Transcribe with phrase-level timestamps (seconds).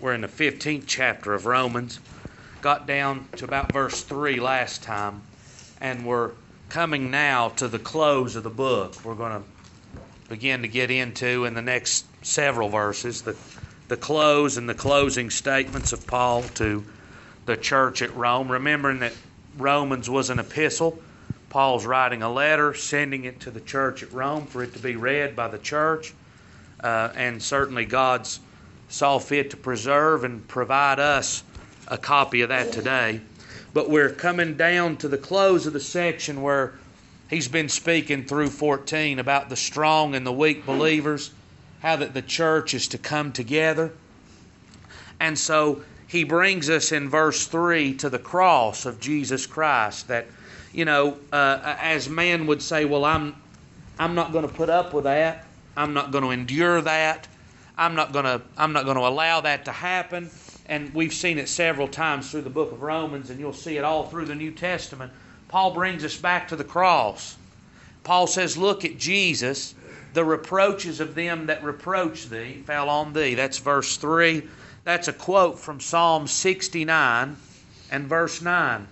[0.00, 1.98] We're in the 15th chapter of Romans.
[2.60, 5.22] Got down to about verse 3 last time,
[5.80, 6.32] and we're
[6.68, 9.04] coming now to the close of the book.
[9.04, 9.48] We're going to
[10.28, 13.36] begin to get into in the next several verses the,
[13.88, 16.84] the close and the closing statements of Paul to
[17.46, 19.12] the church at Rome, remembering that
[19.56, 20.98] Romans was an epistle.
[21.50, 24.96] Paul's writing a letter, sending it to the church at Rome for it to be
[24.96, 26.12] read by the church.
[26.82, 28.40] Uh, and certainly God's
[28.94, 31.42] saw fit to preserve and provide us
[31.88, 33.20] a copy of that today.
[33.72, 36.74] But we're coming down to the close of the section where
[37.28, 41.32] he's been speaking through 14 about the strong and the weak believers,
[41.80, 43.92] how that the church is to come together.
[45.18, 50.26] And so he brings us in verse 3 to the cross of Jesus Christ that
[50.72, 53.34] you know uh, as man would say well I'm
[53.98, 57.26] I'm not going to put up with that I'm not going to endure that
[57.76, 60.30] I'm not going to I'm not going to allow that to happen.
[60.66, 63.84] And we've seen it several times through the book of Romans, and you'll see it
[63.84, 65.12] all through the New Testament.
[65.48, 67.36] Paul brings us back to the cross.
[68.02, 69.74] Paul says, Look at Jesus.
[70.14, 73.34] The reproaches of them that reproach thee fell on thee.
[73.34, 74.44] That's verse 3.
[74.84, 77.36] That's a quote from Psalm 69
[77.90, 78.86] and verse 9.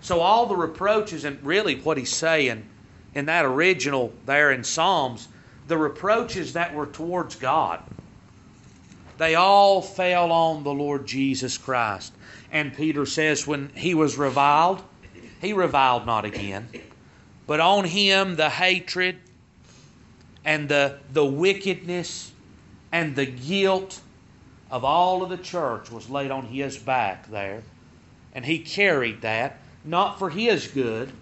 [0.00, 2.64] So, all the reproaches, and really what he's saying
[3.14, 5.28] in that original there in Psalms,
[5.66, 7.80] the reproaches that were towards God
[9.18, 12.12] they all fell on the Lord Jesus Christ.
[12.50, 14.82] And Peter says, when he was reviled,
[15.40, 16.68] he reviled not again,
[17.46, 19.18] but on him the hatred
[20.44, 22.32] and the, the wickedness
[22.92, 24.00] and the guilt
[24.70, 27.62] of all of the church was laid on his back there.
[28.34, 31.12] And he carried that, not for his good,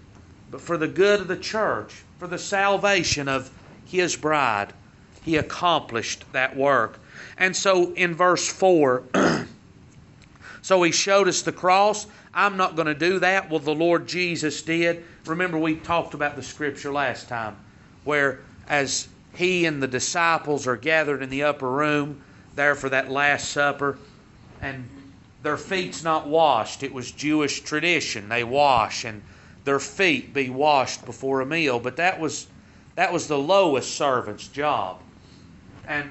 [0.50, 3.50] but for the good of the church, for the salvation of
[3.84, 4.72] his bride.
[5.24, 7.00] He accomplished that work.
[7.38, 9.02] And so in verse 4,
[10.62, 12.06] so he showed us the cross.
[12.34, 13.50] I'm not going to do that.
[13.50, 15.04] Well, the Lord Jesus did.
[15.26, 17.56] Remember, we talked about the scripture last time
[18.04, 22.22] where as he and the disciples are gathered in the upper room
[22.54, 23.98] there for that Last Supper,
[24.62, 24.88] and
[25.42, 26.82] their feet's not washed.
[26.82, 28.28] It was Jewish tradition.
[28.28, 29.22] They wash and
[29.64, 31.78] their feet be washed before a meal.
[31.78, 32.46] But that was
[32.94, 35.00] that was the lowest servant's job.
[35.86, 36.10] And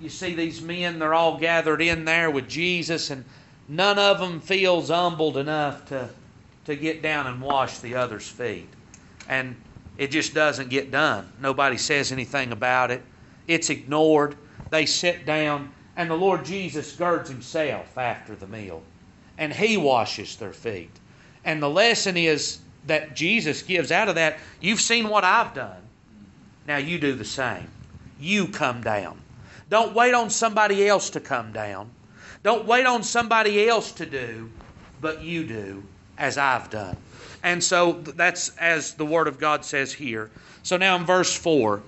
[0.00, 3.24] you see these men, they're all gathered in there with Jesus, and
[3.68, 6.08] none of them feels humbled enough to,
[6.66, 8.68] to get down and wash the other's feet.
[9.28, 9.56] And
[9.96, 11.30] it just doesn't get done.
[11.40, 13.02] Nobody says anything about it.
[13.48, 14.36] It's ignored.
[14.70, 18.82] They sit down, and the Lord Jesus girds himself after the meal,
[19.36, 20.90] and he washes their feet.
[21.44, 25.82] And the lesson is that Jesus gives out of that you've seen what I've done.
[26.66, 27.68] Now you do the same.
[28.20, 29.20] You come down.
[29.68, 31.90] Don't wait on somebody else to come down.
[32.42, 34.50] Don't wait on somebody else to do,
[35.00, 35.82] but you do
[36.16, 36.96] as I've done.
[37.42, 40.30] And so that's as the Word of God says here.
[40.62, 41.82] So now in verse 4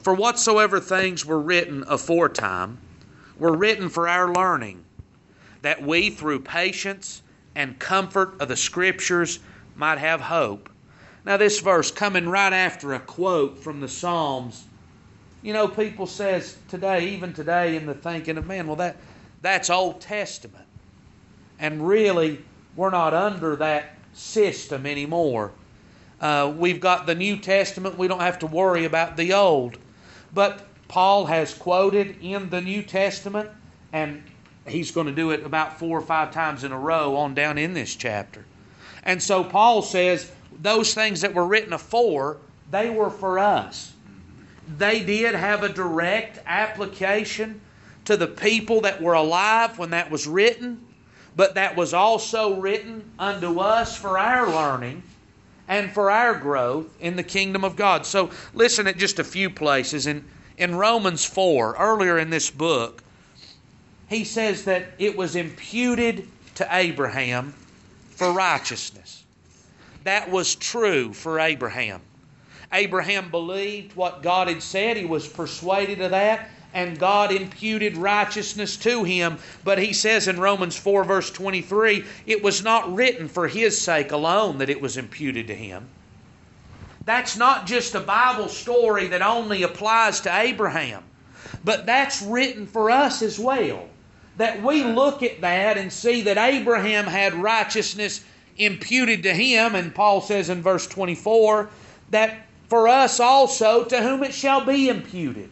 [0.00, 2.78] For whatsoever things were written aforetime
[3.38, 4.84] were written for our learning,
[5.62, 7.22] that we through patience
[7.54, 9.38] and comfort of the Scriptures
[9.76, 10.68] might have hope.
[11.24, 14.64] Now, this verse coming right after a quote from the Psalms
[15.42, 18.96] you know, people says today, even today, in the thinking of man, well, that
[19.40, 20.66] that's Old Testament,
[21.58, 22.44] and really,
[22.76, 25.52] we're not under that system anymore.
[26.20, 27.96] Uh, we've got the New Testament.
[27.96, 29.78] We don't have to worry about the Old.
[30.34, 33.50] But Paul has quoted in the New Testament,
[33.92, 34.22] and
[34.66, 37.58] he's going to do it about four or five times in a row on down
[37.58, 38.44] in this chapter.
[39.04, 42.38] And so Paul says those things that were written afore,
[42.70, 43.92] they were for us
[44.76, 47.60] they did have a direct application
[48.04, 50.84] to the people that were alive when that was written,
[51.36, 55.02] but that was also written unto us for our learning
[55.68, 58.06] and for our growth in the kingdom of God.
[58.06, 60.06] So listen at just a few places.
[60.06, 60.24] In,
[60.56, 63.02] in Romans 4, earlier in this book,
[64.08, 66.26] he says that it was imputed
[66.56, 67.52] to Abraham
[68.10, 69.22] for righteousness.
[70.04, 72.00] That was true for Abraham.
[72.72, 78.76] Abraham believed what God had said, he was persuaded of that, and God imputed righteousness
[78.78, 79.38] to him.
[79.64, 84.12] But he says in Romans 4, verse 23, it was not written for his sake
[84.12, 85.88] alone that it was imputed to him.
[87.06, 91.02] That's not just a Bible story that only applies to Abraham,
[91.64, 93.88] but that's written for us as well.
[94.36, 98.22] That we look at that and see that Abraham had righteousness
[98.58, 101.70] imputed to him, and Paul says in verse 24
[102.10, 105.50] that for us also to whom it shall be imputed.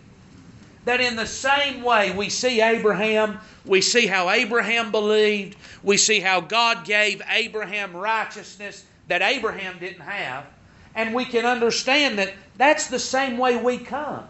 [0.86, 6.20] that in the same way we see Abraham, we see how Abraham believed, we see
[6.20, 10.46] how God gave Abraham righteousness that Abraham didn't have,
[10.94, 14.24] and we can understand that that's the same way we come.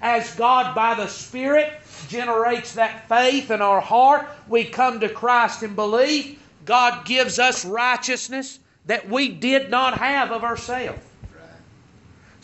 [0.00, 1.72] As God, by the Spirit,
[2.08, 6.40] generates that faith in our heart, we come to Christ in belief.
[6.64, 11.00] God gives us righteousness that we did not have of ourselves.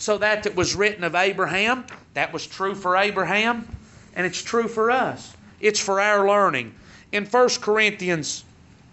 [0.02, 3.68] So that that was written of Abraham, that was true for Abraham,
[4.16, 5.32] and it's true for us.
[5.60, 6.74] It's for our learning.
[7.12, 8.42] In 1 Corinthians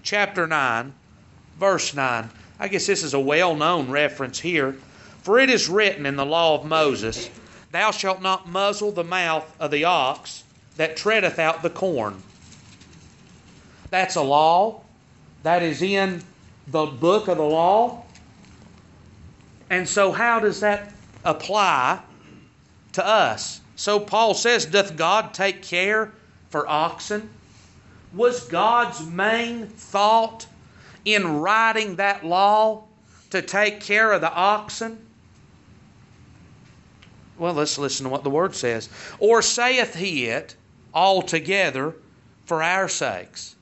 [0.04, 0.94] chapter 9,
[1.58, 2.30] verse 9,
[2.60, 4.78] I guess this is a well known reference here.
[5.24, 7.32] For it is written in the law of Moses,
[7.72, 10.44] Thou shalt not muzzle the mouth of the ox
[10.78, 12.22] that treadeth out the corn.
[13.90, 14.84] That's a law.
[15.42, 16.22] That is in
[16.68, 18.04] the book of the law.
[19.72, 22.02] And so, how does that apply
[22.94, 23.62] to us?
[23.76, 26.12] So, Paul says, Doth God take care
[26.50, 27.30] for oxen?
[28.14, 30.48] Was God's main thought
[31.06, 32.84] in writing that law
[33.30, 35.06] to take care of the oxen?
[37.38, 38.90] Well, let's listen to what the word says.
[39.20, 40.56] Or saith he it
[40.94, 41.96] altogether
[42.46, 43.56] for our sakes?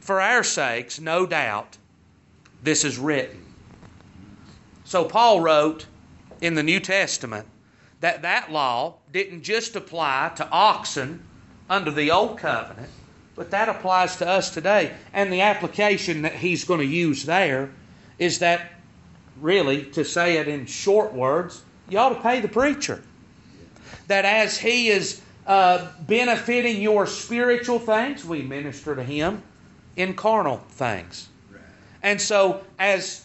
[0.00, 1.76] For our sakes, no doubt,
[2.62, 3.44] this is written.
[4.84, 5.84] So Paul wrote
[6.40, 7.46] in the New Testament
[8.00, 11.22] that that law didn't just apply to oxen
[11.68, 12.90] under the old covenant,
[13.34, 14.92] but that applies to us today.
[15.12, 17.70] And the application that he's going to use there
[18.18, 18.72] is that,
[19.40, 23.02] really, to say it in short words, you ought to pay the preacher.
[24.06, 29.42] That as he is uh, benefiting your spiritual things, we minister to him
[29.96, 31.28] in carnal things.
[32.02, 33.24] And so, as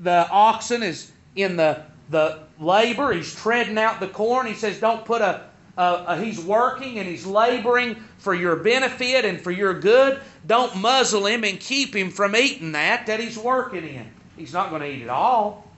[0.00, 1.82] the oxen is in the,
[2.12, 5.42] the labor, he's treading out the corn, he says, Don't put a,
[5.76, 10.20] a, a, he's working and he's laboring for your benefit and for your good.
[10.46, 14.08] Don't muzzle him and keep him from eating that that he's working in.
[14.36, 15.68] He's not going to eat it all.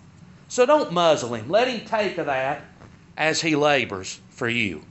[0.49, 1.49] So don't muzzle him.
[1.49, 2.63] Let him take of that
[3.17, 4.85] as he labors for you.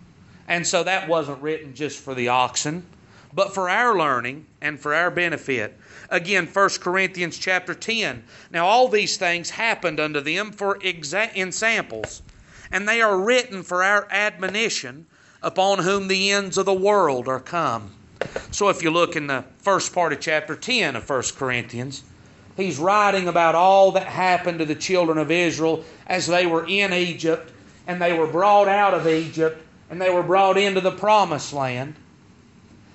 [0.47, 2.85] And so that wasn't written just for the oxen,
[3.33, 5.77] but for our learning and for our benefit.
[6.09, 8.23] Again, 1 Corinthians chapter 10.
[8.51, 12.21] Now, all these things happened unto them for exa- samples,
[12.71, 15.05] and they are written for our admonition,
[15.41, 17.91] upon whom the ends of the world are come.
[18.51, 22.03] So, if you look in the first part of chapter 10 of 1 Corinthians,
[22.55, 26.93] he's writing about all that happened to the children of Israel as they were in
[26.93, 27.51] Egypt
[27.87, 31.95] and they were brought out of Egypt and they were brought into the promised land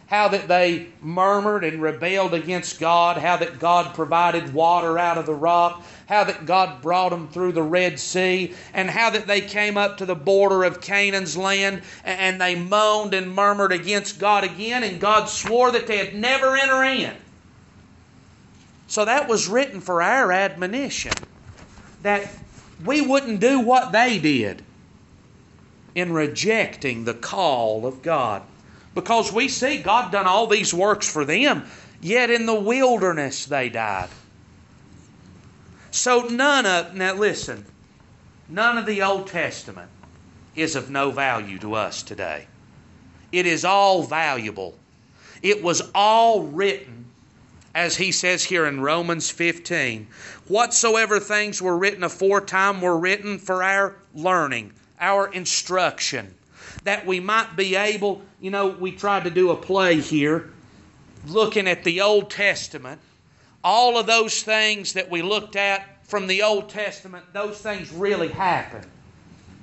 [0.09, 5.27] how that they murmured and rebelled against God, how that God provided water out of
[5.27, 9.43] the rock, how that God brought them through the Red Sea, and how that they
[9.43, 14.45] came up to the border of Canaan's land and they moaned and murmured against God
[14.45, 17.15] again, and God swore that they'd never enter in.
[18.87, 21.13] So that was written for our admonition.
[22.03, 22.31] That
[22.83, 24.65] we wouldn't do what they did
[25.95, 28.43] in rejecting the call of God.
[28.95, 31.65] Because we see God done all these works for them,
[32.01, 34.09] yet in the wilderness they died.
[35.91, 37.65] So none of, now listen,
[38.49, 39.91] none of the Old Testament
[40.55, 42.47] is of no value to us today.
[43.33, 44.75] It is all valuable.
[45.43, 47.07] It was all written,
[47.75, 50.07] as he says here in Romans 15.
[50.49, 56.35] Whatsoever things were written aforetime were written for our learning, our instruction
[56.85, 60.51] that we might be able, you know, we tried to do a play here
[61.27, 63.01] looking at the Old Testament.
[63.63, 68.29] All of those things that we looked at from the Old Testament, those things really
[68.29, 68.87] happened.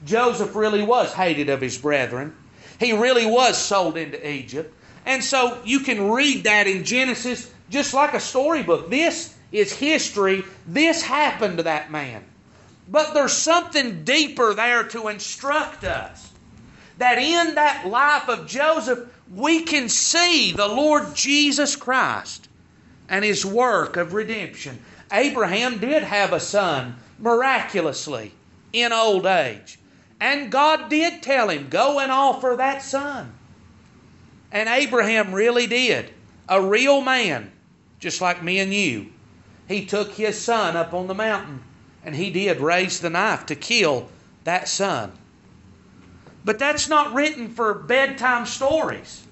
[0.06, 2.36] Joseph really was hated of his brethren.
[2.80, 4.74] He really was sold into Egypt.
[5.06, 8.90] And so you can read that in Genesis just like a storybook.
[8.90, 10.44] This is history.
[10.68, 12.24] This happened to that man.
[12.88, 16.32] But there's something deeper there to instruct us
[16.98, 19.00] that in that life of Joseph,
[19.34, 22.48] we can see the Lord Jesus Christ
[23.10, 24.80] and his work of redemption.
[25.12, 28.32] Abraham did have a son miraculously
[28.74, 29.80] in old age.
[30.20, 33.34] And God did tell him, Go and offer that son.
[34.52, 36.12] And Abraham really did.
[36.48, 37.52] A real man,
[38.00, 39.08] just like me and you.
[39.68, 41.62] He took his son up on the mountain
[42.04, 44.10] and he did raise the knife to kill
[44.44, 45.12] that son.
[46.46, 49.25] But that's not written for bedtime stories.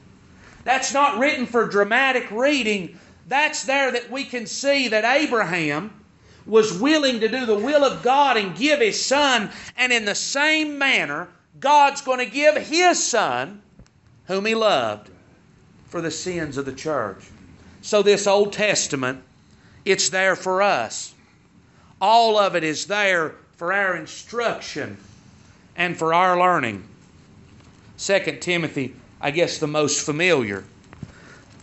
[0.63, 2.97] That's not written for dramatic reading.
[3.27, 5.93] That's there that we can see that Abraham
[6.45, 10.15] was willing to do the will of God and give his son, and in the
[10.15, 11.29] same manner,
[11.59, 13.61] God's going to give his son
[14.25, 15.09] whom he loved
[15.85, 17.23] for the sins of the church.
[17.81, 19.21] So, this Old Testament,
[19.85, 21.13] it's there for us.
[22.01, 24.97] All of it is there for our instruction
[25.75, 26.83] and for our learning.
[28.03, 30.65] 2 Timothy, I guess the most familiar.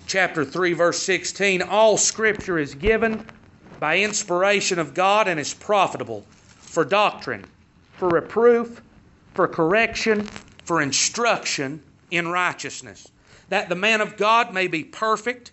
[0.06, 3.26] Chapter 3, verse 16 All scripture is given
[3.78, 7.44] by inspiration of God and is profitable for doctrine,
[7.98, 8.80] for reproof,
[9.34, 10.24] for correction,
[10.64, 13.06] for instruction in righteousness,
[13.50, 15.50] that the man of God may be perfect,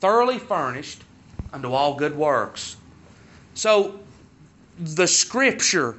[0.00, 1.04] thoroughly furnished
[1.52, 2.78] unto all good works.
[3.52, 4.00] So,
[4.78, 5.96] the Scripture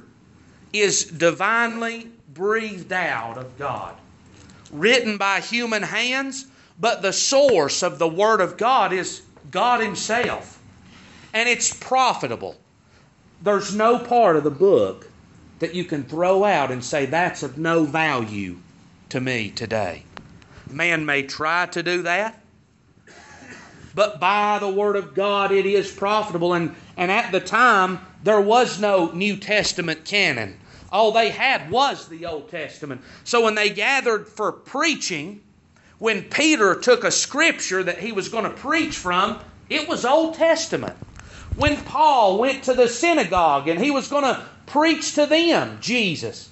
[0.72, 3.94] is divinely breathed out of God,
[4.74, 6.46] written by human hands,
[6.78, 10.60] but the source of the Word of God is God Himself.
[11.32, 12.56] And it's profitable.
[13.42, 15.08] There's no part of the book
[15.60, 18.56] that you can throw out and say that's of no value
[19.10, 20.04] to me today.
[20.70, 22.40] Man may try to do that,
[23.94, 26.54] but by the Word of God it is profitable.
[26.54, 30.58] And, and at the time, there was no New Testament canon.
[30.94, 33.00] All they had was the Old Testament.
[33.24, 35.40] So when they gathered for preaching,
[35.98, 40.36] when Peter took a scripture that he was going to preach from, it was Old
[40.36, 40.94] Testament.
[41.56, 46.48] When Paul went to the synagogue and he was going to preach to them Jesus,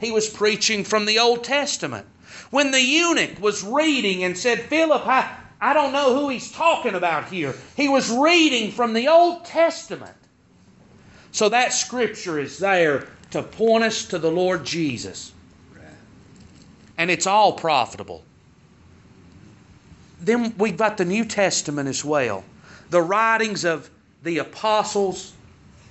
[0.00, 2.04] he was preaching from the Old Testament.
[2.50, 6.96] When the eunuch was reading and said, Philip, I, I don't know who he's talking
[6.96, 10.16] about here, he was reading from the Old Testament.
[11.30, 15.32] So that scripture is there to point us to the Lord Jesus.
[16.96, 18.22] And it's all profitable.
[20.20, 22.44] Then we've got the New Testament as well.
[22.90, 23.90] The writings of
[24.22, 25.32] the apostles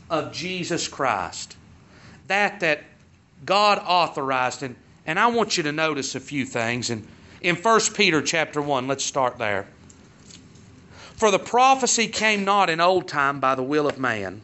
[0.09, 1.57] of Jesus Christ.
[2.27, 2.85] That that
[3.43, 7.05] God authorized and and I want you to notice a few things and
[7.41, 9.67] in 1 Peter chapter 1 let's start there.
[11.15, 14.39] For the prophecy came not in old time by the will of man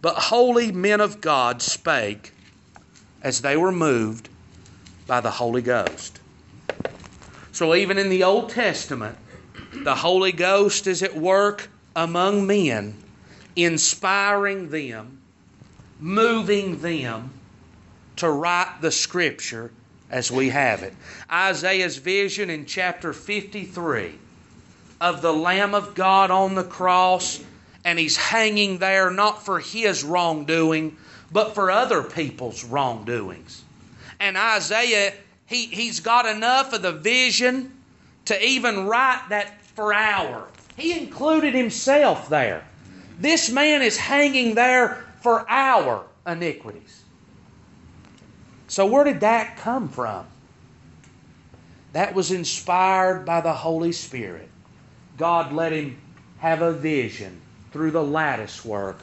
[0.00, 2.32] but holy men of God spake
[3.22, 4.28] as they were moved
[5.06, 6.20] by the Holy Ghost.
[7.52, 9.16] So, even in the Old Testament,
[9.72, 12.94] the Holy Ghost is at work among men,
[13.56, 15.18] inspiring them,
[15.98, 17.30] moving them
[18.16, 19.72] to write the Scripture
[20.10, 20.94] as we have it.
[21.30, 24.14] Isaiah's vision in chapter 53
[25.00, 27.42] of the Lamb of God on the cross
[27.88, 30.94] and he's hanging there not for his wrongdoing,
[31.32, 33.64] but for other people's wrongdoings.
[34.20, 35.14] And Isaiah,
[35.46, 37.72] he, he's got enough of the vision
[38.26, 40.48] to even write that for our.
[40.76, 42.62] He included himself there.
[43.18, 47.04] This man is hanging there for our iniquities.
[48.66, 50.26] So, where did that come from?
[51.94, 54.50] That was inspired by the Holy Spirit.
[55.16, 55.96] God let him
[56.40, 57.40] have a vision
[57.72, 58.98] through the lattice work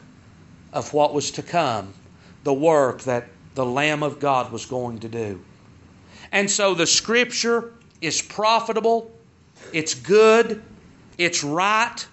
[0.74, 1.94] of what was to come,
[2.44, 5.42] the work that the Lamb of God was going to do.
[6.32, 9.12] And so the Scripture is profitable,
[9.72, 10.62] it's good,
[11.18, 12.06] it's right,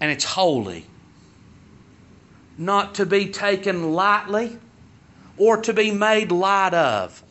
[0.00, 0.86] and it's holy.
[2.56, 4.58] Not to be taken lightly
[5.36, 7.22] or to be made light of,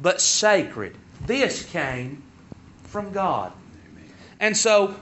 [0.00, 0.96] but sacred.
[1.26, 2.22] This came
[2.84, 3.52] from God.
[4.38, 4.94] And so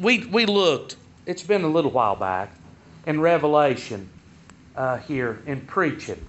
[0.00, 2.52] we, we looked, it's been a little while back,
[3.06, 4.08] in Revelation
[4.76, 6.24] uh, here in preaching,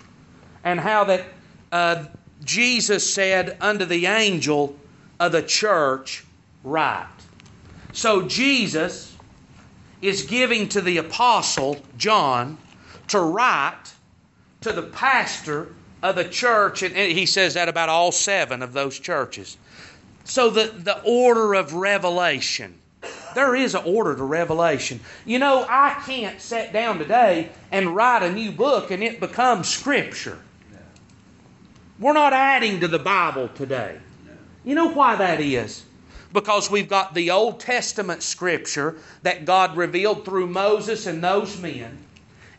[0.64, 1.26] and how that
[1.72, 2.06] uh,
[2.44, 4.76] Jesus said unto the angel
[5.20, 6.24] of the church,
[6.64, 7.08] Write.
[7.94, 9.16] So Jesus
[10.02, 12.58] is giving to the apostle John
[13.08, 13.94] to write
[14.62, 19.00] to the pastor of the church, and he says that about all seven of those
[19.00, 19.58] churches.
[20.26, 22.78] So the, the order of revelation
[23.36, 25.00] there is an order to revelation.
[25.26, 29.68] You know, I can't sit down today and write a new book and it becomes
[29.68, 30.40] Scripture.
[32.00, 33.98] We're not adding to the Bible today.
[34.64, 35.84] You know why that is?
[36.34, 41.98] Because we've got the Old Testament Scripture that God revealed through Moses and those men.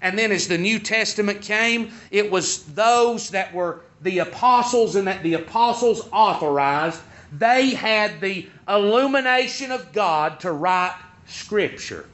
[0.01, 5.07] And then as the New Testament came, it was those that were the apostles and
[5.07, 7.01] that the apostles authorized
[7.33, 12.07] they had the illumination of God to write Scripture.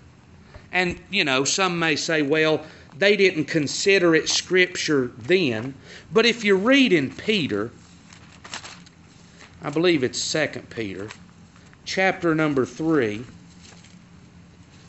[0.73, 2.64] And, you know, some may say, well,
[2.97, 5.75] they didn't consider it Scripture then.
[6.12, 7.71] But if you read in Peter,
[9.62, 11.09] I believe it's 2 Peter,
[11.85, 13.25] chapter number 3,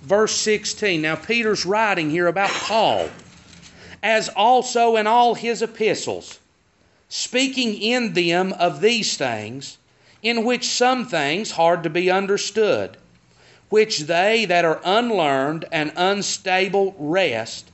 [0.02, 1.02] verse 16.
[1.02, 3.10] Now, Peter's writing here about Paul,
[4.02, 6.40] as also in all his epistles
[7.10, 9.78] speaking in them of these things,
[10.26, 12.98] in which some things hard to be understood,
[13.70, 17.70] which they that are unlearned and unstable wrest,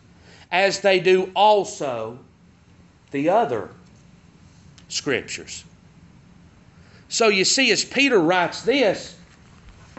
[0.52, 2.20] as they do also
[3.12, 3.70] the other
[4.90, 5.64] scriptures.
[7.08, 9.16] So you see, as Peter writes this,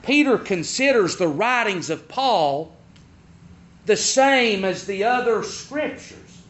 [0.03, 2.77] Peter considers the writings of Paul
[3.87, 6.43] the same as the other scriptures.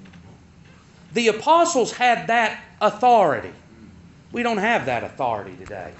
[1.12, 3.52] The apostles had that authority.
[4.32, 5.92] We don't have that authority today.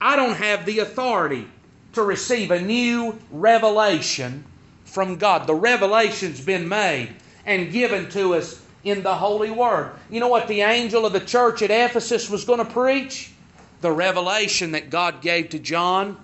[0.00, 1.46] I don't have the authority
[1.92, 4.44] to receive a new revelation
[4.84, 5.46] from God.
[5.46, 7.14] The revelation's been made
[7.46, 9.92] and given to us in the Holy Word.
[10.10, 13.32] You know what the angel of the church at Ephesus was going to preach?
[13.80, 16.16] The revelation that God gave to John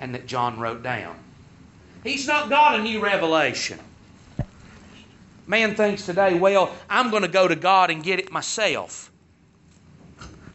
[0.00, 1.16] and that John wrote down.
[2.02, 3.78] He's not got a new revelation.
[5.46, 9.10] Man thinks today, well, I'm going to go to God and get it myself.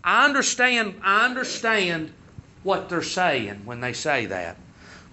[0.03, 2.13] I understand, I understand
[2.63, 4.58] what they're saying when they say that.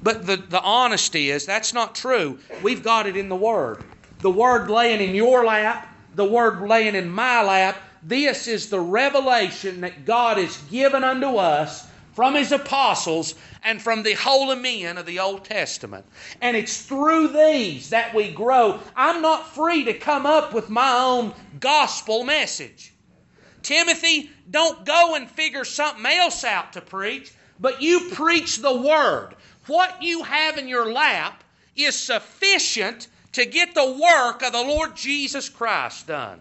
[0.03, 2.39] But the, the honesty is that's not true.
[2.63, 3.83] We've got it in the Word.
[4.21, 7.79] The Word laying in your lap, the Word laying in my lap.
[8.03, 14.03] This is the revelation that God has given unto us from His apostles and from
[14.03, 16.07] the holy men of the Old Testament.
[16.41, 18.81] And it's through these that we grow.
[18.95, 22.93] I'm not free to come up with my own gospel message.
[23.67, 29.35] Timothy, don't go and figure something else out to preach, but you preach the Word.
[29.67, 31.43] What you have in your lap
[31.75, 36.39] is sufficient to get the work of the Lord Jesus Christ done.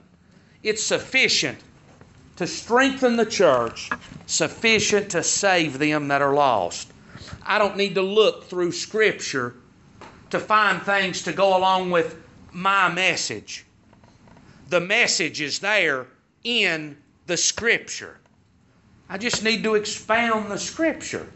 [0.62, 1.58] It's sufficient
[2.36, 3.90] to strengthen the church,
[4.28, 6.94] sufficient to save them that are lost.
[7.42, 9.56] I don't need to look through Scripture
[10.30, 13.66] to find things to go along with my message.
[14.70, 16.06] The message is there
[16.44, 18.18] in the Scripture.
[19.10, 21.28] I just need to expound the Scripture.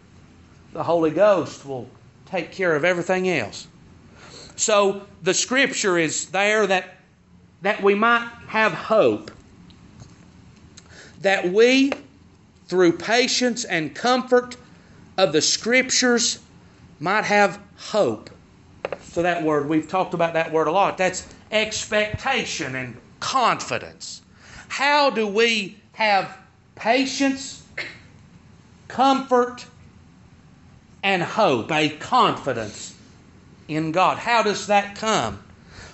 [0.73, 1.87] The Holy Ghost will
[2.25, 3.67] take care of everything else.
[4.55, 6.95] So the Scripture is there that,
[7.61, 9.31] that we might have hope.
[11.21, 11.91] That we,
[12.67, 14.57] through patience and comfort
[15.17, 16.39] of the Scriptures,
[16.99, 18.29] might have hope.
[19.01, 20.97] So that word, we've talked about that word a lot.
[20.97, 24.21] That's expectation and confidence.
[24.67, 26.37] How do we have
[26.75, 27.61] patience,
[28.87, 29.65] comfort,
[31.03, 32.95] and hope, a confidence
[33.67, 34.17] in God?
[34.17, 35.43] How does that come?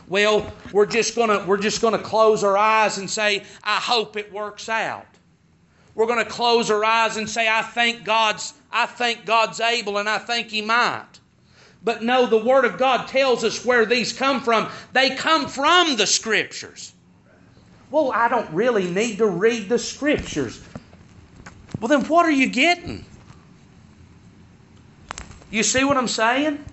[0.07, 4.31] Well, we're just gonna we're just gonna close our eyes and say, I hope it
[4.31, 5.07] works out.
[5.95, 10.07] We're gonna close our eyes and say, I think God's I think God's able and
[10.07, 11.07] I think He might.
[11.83, 14.69] But no, the Word of God tells us where these come from.
[14.93, 16.93] They come from the Scriptures.
[17.91, 20.61] Well, I don't really need to read the scriptures.
[21.79, 23.05] Well, then what are you getting?
[25.51, 26.63] You see what I'm saying?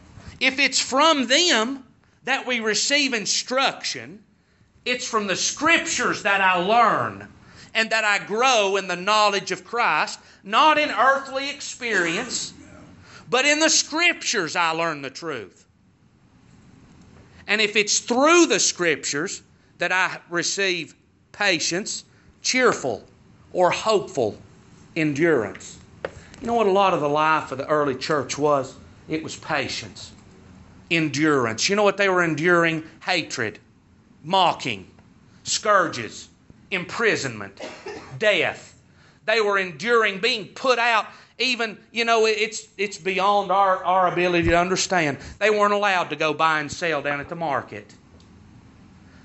[0.40, 1.84] If it's from them
[2.24, 4.22] that we receive instruction,
[4.84, 7.28] it's from the scriptures that I learn
[7.74, 12.52] and that I grow in the knowledge of Christ, not in earthly experience,
[13.30, 15.66] but in the scriptures I learn the truth.
[17.46, 19.42] And if it's through the scriptures
[19.78, 20.94] that I receive
[21.32, 22.04] patience,
[22.42, 23.02] cheerful,
[23.52, 24.36] or hopeful
[24.96, 25.78] endurance.
[26.40, 28.74] You know what a lot of the life of the early church was?
[29.08, 30.12] It was patience,
[30.90, 31.68] endurance.
[31.68, 32.84] You know what they were enduring?
[33.00, 33.58] Hatred,
[34.24, 34.86] mocking,
[35.44, 36.28] scourges,
[36.70, 37.60] imprisonment,
[38.18, 38.78] death.
[39.24, 41.06] They were enduring being put out.
[41.38, 45.18] Even, you know, it's, it's beyond our, our ability to understand.
[45.38, 47.92] They weren't allowed to go buy and sell down at the market.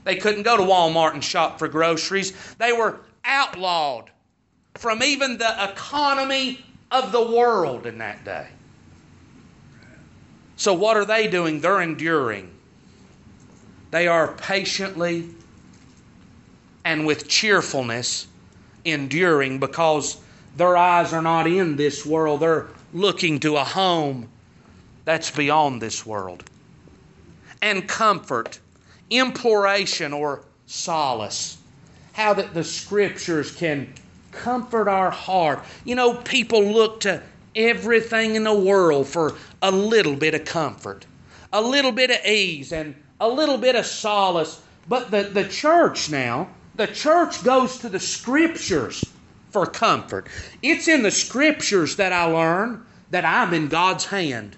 [0.07, 2.31] They couldn't go to Walmart and shop for groceries.
[2.59, 4.09] They were outlawed
[4.75, 8.47] from even the economy of the world in that day.
[10.55, 11.59] So, what are they doing?
[11.59, 12.49] They're enduring.
[13.91, 15.27] They are patiently
[16.85, 18.27] and with cheerfulness
[18.85, 20.21] enduring because
[20.55, 22.39] their eyes are not in this world.
[22.39, 24.29] They're looking to a home
[25.03, 26.49] that's beyond this world.
[27.61, 28.59] And comfort
[29.09, 31.57] imploration or solace.
[32.13, 33.93] How that the scriptures can
[34.31, 35.63] comfort our heart.
[35.85, 37.21] You know, people look to
[37.55, 41.05] everything in the world for a little bit of comfort,
[41.51, 44.61] a little bit of ease, and a little bit of solace.
[44.87, 49.03] But the, the church now, the church goes to the scriptures
[49.49, 50.27] for comfort.
[50.61, 54.55] It's in the scriptures that I learn that I'm in God's hand.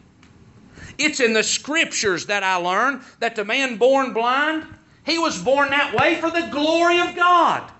[1.00, 4.66] It's in the scriptures that I learn that the man born blind,
[5.06, 7.72] he was born that way for the glory of God.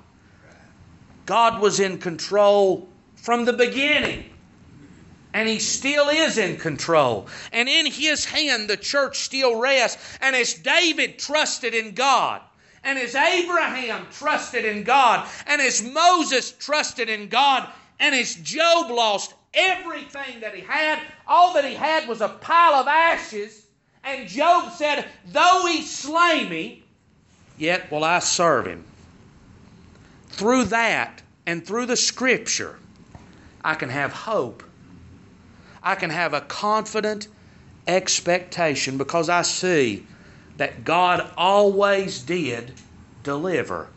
[1.26, 4.24] God was in control from the beginning.
[5.34, 7.28] And he still is in control.
[7.52, 10.18] And in his hand, the church still rests.
[10.22, 12.42] And as David trusted in God,
[12.84, 18.90] and as Abraham trusted in God, and as Moses trusted in God, and as Job
[18.90, 23.66] lost everything that he had, all that he had was a pile of ashes.
[24.04, 26.84] And Job said, Though he slay me,
[27.58, 28.86] yet will I serve him.
[30.30, 32.78] Through that and through the scripture,
[33.64, 34.64] I can have hope.
[35.84, 37.28] I can have a confident
[37.88, 40.06] expectation because I see
[40.58, 42.74] that God always did
[43.24, 43.88] deliver.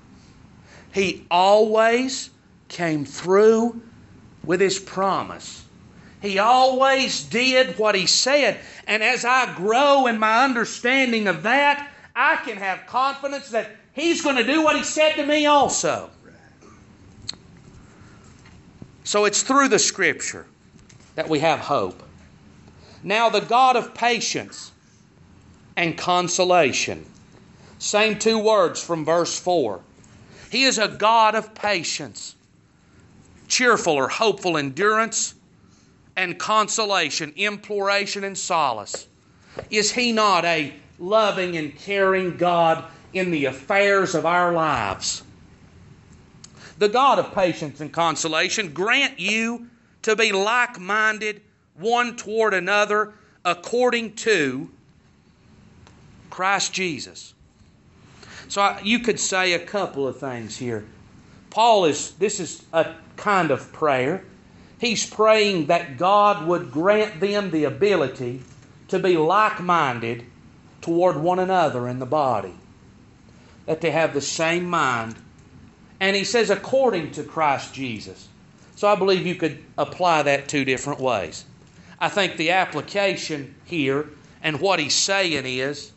[0.93, 2.31] He always
[2.69, 3.81] came through
[4.45, 5.65] with His promise.
[6.21, 8.61] He always did what He said.
[8.87, 14.23] And as I grow in my understanding of that, I can have confidence that He's
[14.23, 16.11] going to do what He said to me also.
[19.05, 20.47] So it's through the Scripture
[21.15, 22.03] that we have hope.
[23.03, 24.71] Now, the God of patience
[25.77, 27.05] and consolation.
[27.79, 29.81] Same two words from verse 4.
[30.51, 32.37] He is a God of patience,
[33.53, 35.35] cheerful or hopeful endurance,
[36.17, 39.07] and consolation, imploration, and solace.
[39.71, 45.23] Is He not a loving and caring God in the affairs of our lives?
[46.79, 49.69] The God of patience and consolation grant you
[50.01, 51.43] to be like minded
[51.77, 53.13] one toward another
[53.45, 54.71] according to
[56.31, 57.35] Christ Jesus.
[58.49, 60.87] So I, you could say a couple of things here.
[61.53, 64.25] Paul is, this is a kind of prayer.
[64.79, 68.41] He's praying that God would grant them the ability
[68.89, 70.25] to be like minded
[70.81, 72.55] toward one another in the body,
[73.67, 75.15] that they have the same mind.
[76.01, 78.29] And he says, according to Christ Jesus.
[78.75, 81.45] So I believe you could apply that two different ways.
[82.01, 84.09] I think the application here
[84.43, 85.93] and what he's saying is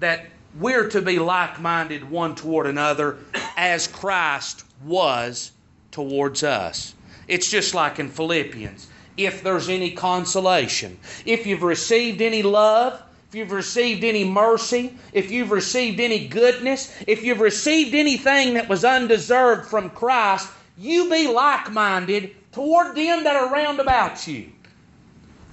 [0.00, 0.26] that
[0.58, 3.16] we're to be like minded one toward another
[3.56, 5.52] as Christ was
[5.90, 6.94] towards us.
[7.28, 8.88] It's just like in Philippians.
[9.16, 15.30] If there's any consolation, if you've received any love, if you've received any mercy, if
[15.30, 21.28] you've received any goodness, if you've received anything that was undeserved from Christ, you be
[21.28, 24.50] like minded toward them that are round about you.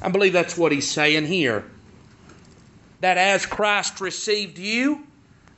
[0.02, 1.66] I believe that's what he's saying here.
[3.02, 5.07] That as Christ received you,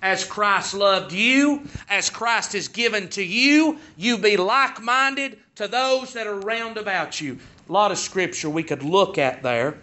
[0.01, 5.67] as Christ loved you, as Christ is given to you, you be like minded to
[5.67, 7.37] those that are round about you.
[7.67, 9.77] A lot of scripture we could look at there.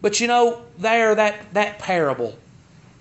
[0.00, 2.36] But you know, there, that, that parable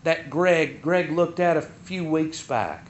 [0.04, 2.88] that Greg, Greg looked at a few weeks back.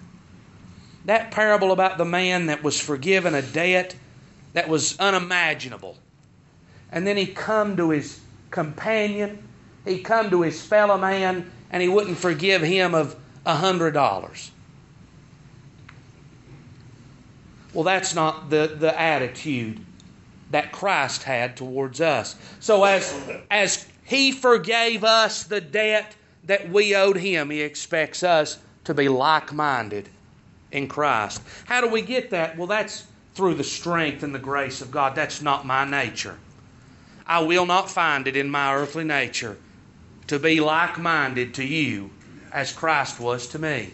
[1.06, 3.95] That parable about the man that was forgiven a debt
[4.54, 5.97] that was unimaginable.
[6.91, 8.19] And then he come to his
[8.52, 9.43] companion,
[9.86, 14.52] he come to his fellow man, and he wouldn't forgive him of a hundred dollars.
[17.74, 19.84] Well, that's not the, the attitude
[20.52, 22.36] that Christ had towards us.
[22.60, 28.60] So as as he forgave us the debt that we owed him, he expects us
[28.84, 30.08] to be like-minded
[30.72, 31.42] in Christ.
[31.66, 32.56] How do we get that?
[32.56, 35.16] Well, that's through the strength and the grace of God.
[35.16, 36.38] That's not my nature.
[37.26, 39.58] I will not find it in my earthly nature
[40.28, 42.10] to be like minded to you
[42.52, 43.92] as Christ was to me.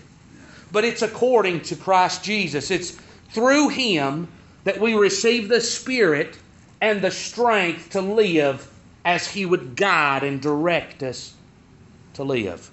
[0.72, 2.72] But it's according to Christ Jesus.
[2.72, 2.92] It's
[3.32, 4.28] through Him
[4.63, 6.38] that we receive the Spirit
[6.82, 8.70] and the strength to live
[9.06, 11.34] as He would guide and direct us
[12.13, 12.70] to live.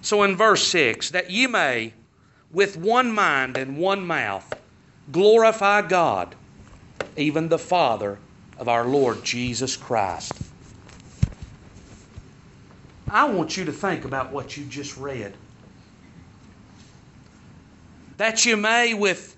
[0.00, 1.92] So in verse 6, that ye may
[2.52, 4.54] with one mind and one mouth
[5.12, 6.34] glorify God,
[7.16, 8.18] even the Father
[8.58, 10.45] of our Lord Jesus Christ.
[13.08, 15.34] I want you to think about what you just read.
[18.16, 19.36] That you may, with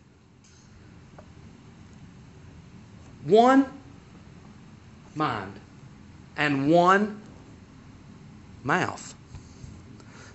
[3.24, 3.66] one
[5.14, 5.52] mind
[6.36, 7.20] and one
[8.62, 9.14] mouth.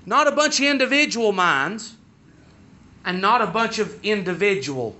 [0.06, 1.96] Not a bunch of individual minds
[3.06, 4.96] and not a bunch of individual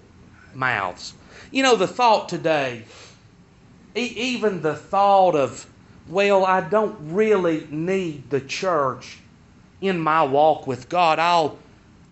[0.54, 1.14] mouths.
[1.52, 2.86] You know, the thought today,
[3.96, 5.68] e- even the thought of,
[6.08, 9.20] well, I don't really need the church
[9.82, 11.20] in my walk with God.
[11.20, 11.58] I'll,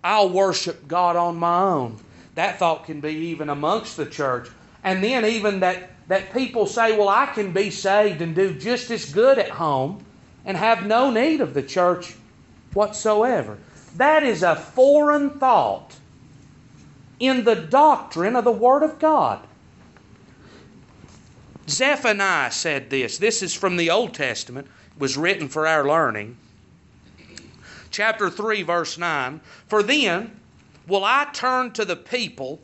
[0.02, 1.98] I'll worship God on my own.
[2.34, 4.48] That thought can be even amongst the church.
[4.84, 8.90] And then even that, that people say, well, I can be saved and do just
[8.90, 10.04] as good at home
[10.44, 12.14] and have no need of the church
[12.72, 13.58] whatsoever.
[13.96, 15.94] That is a foreign thought
[17.20, 19.46] in the doctrine of the Word of God.
[21.68, 23.18] Zephaniah said this.
[23.18, 26.36] This is from the Old Testament, it was written for our learning.
[27.90, 30.32] Chapter 3, verse 9 For then
[30.86, 32.60] will I turn to the people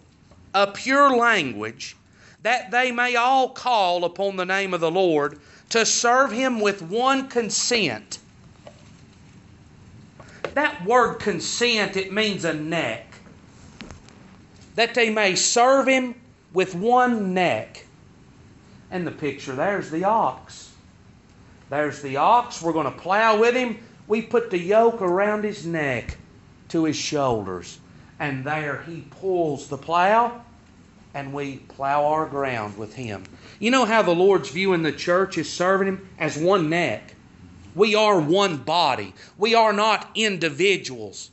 [0.54, 1.96] a pure language,
[2.42, 5.38] that they may all call upon the name of the Lord
[5.70, 8.18] to serve him with one consent.
[10.54, 13.14] That word consent, it means a neck.
[14.74, 16.14] That they may serve him
[16.52, 17.84] with one neck.
[18.90, 20.72] And the picture there's the ox.
[21.70, 22.62] There's the ox.
[22.62, 23.78] We're going to plow with him.
[24.06, 26.16] We put the yoke around his neck
[26.68, 27.78] to his shoulders.
[28.18, 30.42] And there he pulls the plow,
[31.14, 33.24] and we plow our ground with him.
[33.60, 37.14] You know how the Lord's viewing the church is serving him as one neck.
[37.74, 39.14] We are one body.
[39.36, 41.30] We are not individuals.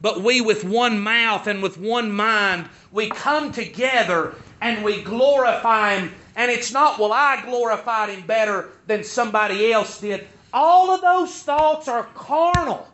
[0.00, 5.96] But we, with one mouth and with one mind, we come together and we glorify
[5.96, 6.12] Him.
[6.36, 10.26] And it's not, well, I glorified Him better than somebody else did.
[10.52, 12.86] All of those thoughts are carnal.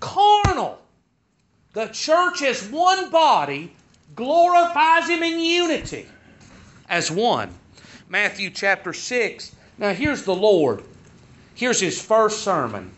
[0.00, 0.80] Carnal.
[1.72, 3.72] The church as one body
[4.16, 6.06] glorifies Him in unity
[6.88, 7.54] as one.
[8.08, 9.54] Matthew chapter 6.
[9.78, 10.82] Now, here's the Lord.
[11.54, 12.90] Here's His first sermon,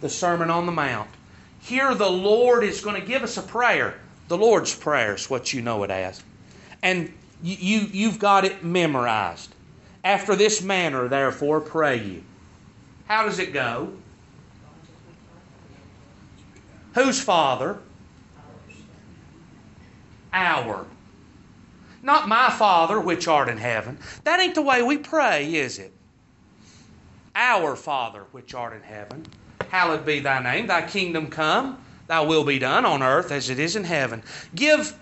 [0.00, 1.10] the Sermon on the Mount.
[1.60, 4.00] Here, the Lord is going to give us a prayer.
[4.28, 6.22] The Lord's Prayer is what you know it as.
[6.82, 9.54] And you, you, you've got it memorized.
[10.04, 12.24] After this manner, therefore, pray you.
[13.06, 13.92] How does it go?
[16.94, 17.78] Whose Father?
[20.32, 20.86] Our.
[22.02, 23.98] Not my Father which art in heaven.
[24.24, 25.92] That ain't the way we pray, is it?
[27.34, 29.26] Our Father which art in heaven.
[29.70, 30.66] Hallowed be thy name.
[30.66, 31.78] Thy kingdom come.
[32.06, 34.22] Thy will be done on earth as it is in heaven.
[34.54, 34.98] Give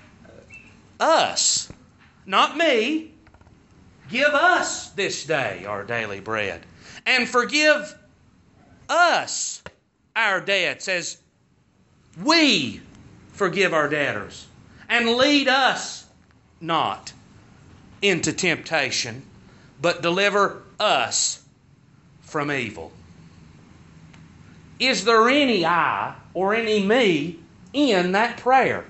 [1.01, 1.70] us,
[2.28, 3.10] not me,
[4.10, 6.60] give us this day our daily bread.
[7.06, 7.98] And forgive
[8.88, 9.62] us
[10.14, 11.16] our debts as
[12.22, 12.82] we
[13.32, 14.46] forgive our debtors.
[14.90, 16.06] And lead us
[16.60, 17.12] not
[18.02, 19.22] into temptation,
[19.80, 21.42] but deliver us
[22.20, 22.92] from evil.
[24.78, 27.38] Is there any I or any me
[27.72, 28.84] in that prayer?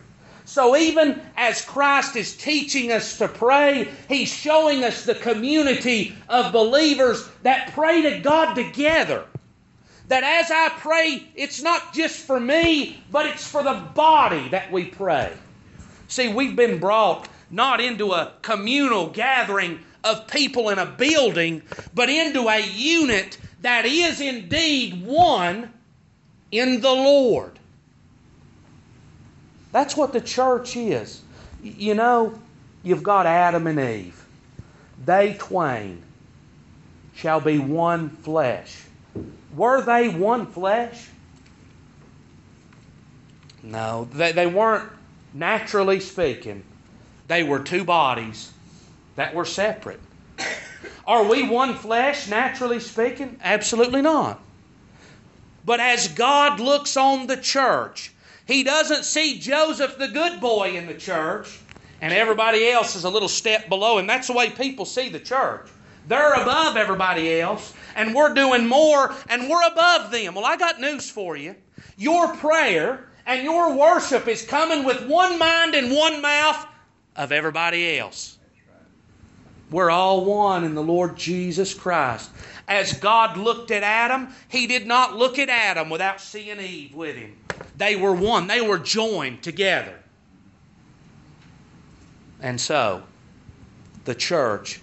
[0.49, 6.55] So, even as Christ is teaching us to pray, He's showing us the community of
[6.55, 9.27] believers that pray to God together.
[10.09, 14.73] That as I pray, it's not just for me, but it's for the body that
[14.73, 15.35] we pray.
[16.09, 21.61] See, we've been brought not into a communal gathering of people in a building,
[21.93, 25.71] but into a unit that is indeed one
[26.51, 27.59] in the Lord.
[29.73, 31.23] That's what the church is.
[31.63, 32.39] You know,
[32.83, 34.25] you've got Adam and Eve.
[35.05, 36.03] They twain
[37.15, 38.85] shall be one flesh.
[39.55, 41.09] Were they one flesh?
[43.63, 44.89] No, they, they weren't
[45.35, 46.63] naturally speaking.
[47.27, 48.53] They were two bodies
[49.17, 50.01] that were separate.
[51.07, 53.39] Are we one flesh, naturally speaking?
[53.43, 54.41] Absolutely not.
[55.65, 58.13] But as God looks on the church,
[58.49, 61.61] He doesn't see Joseph the good boy in the church
[62.01, 64.07] and everybody else is a little step below him.
[64.07, 65.69] That's the way people see the church.
[66.07, 70.35] They're above everybody else, and we're doing more, and we're above them.
[70.35, 71.55] Well, I got news for you.
[71.99, 76.67] Your prayer and your worship is coming with one mind and one mouth
[77.17, 78.39] of everybody else.
[79.71, 82.31] We're all one in the Lord Jesus Christ.
[82.67, 87.17] As God looked at Adam, He did not look at Adam without seeing Eve with
[87.17, 87.37] him.
[87.77, 89.95] They were one, they were joined together.
[92.41, 93.03] And so,
[94.05, 94.81] the church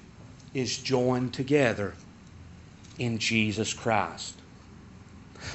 [0.54, 1.94] is joined together
[2.98, 4.36] in Jesus Christ.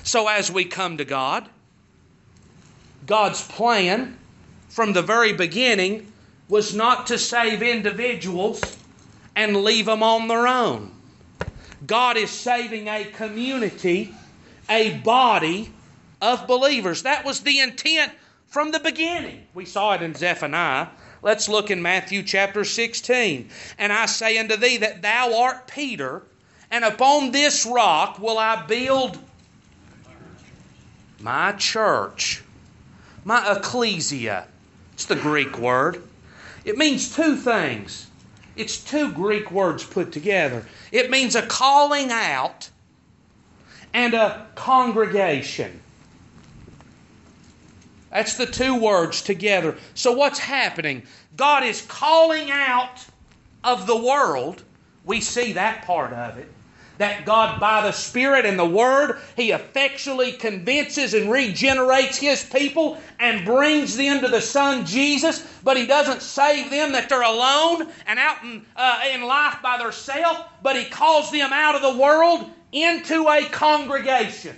[0.02, 1.48] So, as we come to God,
[3.06, 4.18] God's plan
[4.68, 6.12] from the very beginning
[6.48, 8.76] was not to save individuals
[9.37, 10.92] and leave them on their own.
[11.87, 14.14] God is saving a community,
[14.68, 15.72] a body
[16.20, 17.02] of believers.
[17.02, 18.12] That was the intent
[18.46, 19.46] from the beginning.
[19.54, 20.88] We saw it in Zephaniah.
[21.22, 23.48] Let's look in Matthew chapter 16.
[23.78, 26.22] And I say unto thee that thou art Peter,
[26.70, 29.18] and upon this rock will I build
[31.20, 32.42] my church,
[33.24, 34.46] my ecclesia.
[34.94, 36.02] It's the Greek word.
[36.64, 38.06] It means two things.
[38.56, 40.66] It's two Greek words put together.
[40.92, 42.68] It means a calling out
[43.92, 45.80] and a congregation.
[48.11, 49.77] That's the two words together.
[49.94, 51.05] So, what's happening?
[51.37, 53.05] God is calling out
[53.62, 54.62] of the world.
[55.05, 56.49] We see that part of it.
[56.99, 63.01] That God, by the Spirit and the Word, He effectually convinces and regenerates His people
[63.18, 67.88] and brings them to the Son Jesus, but He doesn't save them that they're alone
[68.07, 71.99] and out in, uh, in life by themselves, but He calls them out of the
[71.99, 74.57] world into a congregation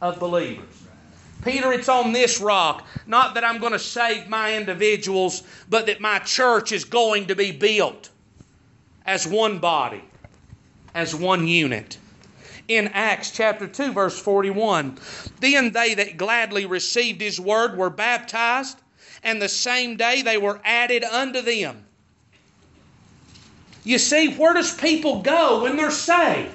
[0.00, 0.75] of believers.
[1.46, 2.84] Peter, it's on this rock.
[3.06, 7.36] Not that I'm going to save my individuals, but that my church is going to
[7.36, 8.10] be built
[9.06, 10.02] as one body,
[10.92, 11.98] as one unit.
[12.66, 14.98] In Acts chapter 2, verse 41,
[15.38, 18.80] then they that gladly received his word were baptized,
[19.22, 21.86] and the same day they were added unto them.
[23.84, 26.52] You see, where does people go when they're saved?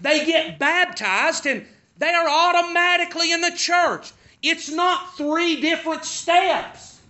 [0.00, 1.66] They get baptized and
[1.98, 4.12] they are automatically in the church.
[4.42, 7.00] It's not three different steps.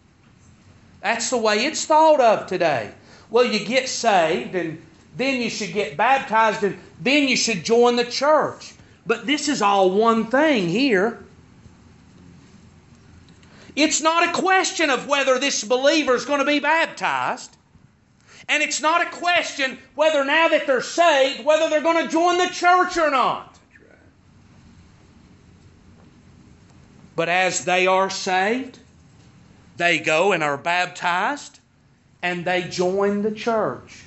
[1.00, 2.92] That's the way it's thought of today.
[3.30, 4.80] Well, you get saved, and
[5.16, 8.74] then you should get baptized, and then you should join the church.
[9.06, 11.22] But this is all one thing here.
[13.74, 17.56] It's not a question of whether this believer is going to be baptized.
[18.48, 22.38] And it's not a question whether now that they're saved, whether they're going to join
[22.38, 23.55] the church or not.
[27.16, 28.78] But as they are saved,
[29.78, 31.60] they go and are baptized
[32.22, 34.04] and they join the church.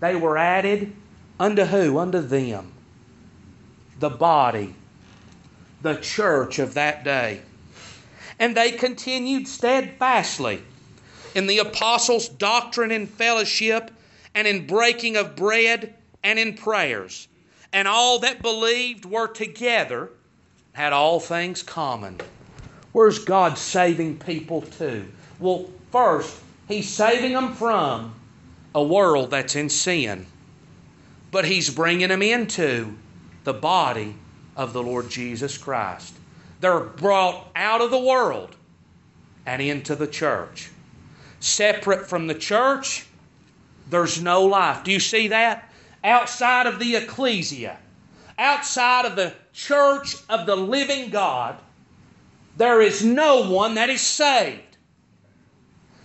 [0.00, 0.92] They were added
[1.38, 1.98] unto who?
[1.98, 2.72] Unto them.
[3.98, 4.74] The body,
[5.82, 7.42] the church of that day.
[8.38, 10.62] And they continued steadfastly
[11.34, 13.90] in the apostles' doctrine and fellowship,
[14.34, 17.28] and in breaking of bread and in prayers.
[17.72, 20.10] And all that believed were together
[20.76, 22.20] had all things common.
[22.92, 25.10] Where's God saving people to?
[25.38, 28.14] Well, first, He's saving them from
[28.74, 30.26] a world that's in sin,
[31.30, 32.94] but He's bringing them into
[33.44, 34.16] the body
[34.54, 36.12] of the Lord Jesus Christ.
[36.60, 38.54] They're brought out of the world
[39.46, 40.68] and into the church.
[41.40, 43.06] Separate from the church,
[43.88, 44.84] there's no life.
[44.84, 45.72] Do you see that?
[46.04, 47.78] Outside of the ecclesia,
[48.38, 51.56] outside of the church of the living God,
[52.56, 54.62] there is no one that is saved.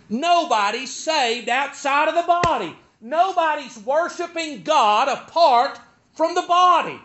[0.09, 2.75] Nobody's saved outside of the body.
[2.99, 5.79] Nobody's worshiping God apart
[6.13, 6.99] from the body.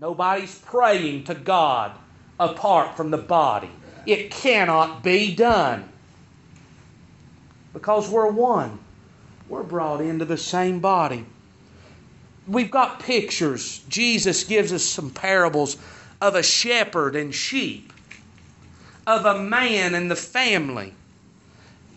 [0.00, 1.92] Nobody's praying to God
[2.38, 3.70] apart from the body.
[4.06, 5.88] It cannot be done
[7.72, 8.78] because we're one.
[9.48, 11.26] We're brought into the same body
[12.48, 13.80] we've got pictures.
[13.88, 15.76] Jesus gives us some parables
[16.20, 17.92] of a shepherd and sheep,
[19.06, 20.94] of a man and the family.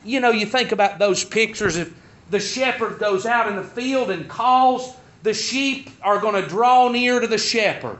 [0.03, 1.77] You know, you think about those pictures.
[1.77, 1.93] If
[2.29, 6.89] the shepherd goes out in the field and calls, the sheep are going to draw
[6.89, 7.99] near to the shepherd.